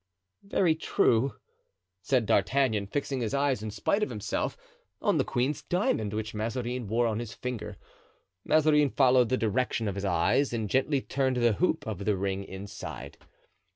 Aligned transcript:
"Very 0.41 0.73
true," 0.73 1.35
said 2.01 2.25
D'Artagnan, 2.25 2.87
fixing 2.87 3.21
his 3.21 3.35
eyes, 3.35 3.61
in 3.61 3.69
spite 3.69 4.01
of 4.01 4.09
himself, 4.09 4.57
on 4.99 5.19
the 5.19 5.23
queen's 5.23 5.61
diamond, 5.61 6.11
which 6.15 6.33
Mazarin 6.33 6.87
wore 6.87 7.05
on 7.05 7.19
his 7.19 7.35
finger. 7.35 7.77
Mazarin 8.43 8.89
followed 8.89 9.29
the 9.29 9.37
direction 9.37 9.87
of 9.87 9.93
his 9.93 10.03
eyes 10.03 10.53
and 10.53 10.71
gently 10.71 11.01
turned 11.01 11.37
the 11.37 11.53
hoop 11.53 11.85
of 11.85 12.05
the 12.05 12.17
ring 12.17 12.43
inside. 12.43 13.19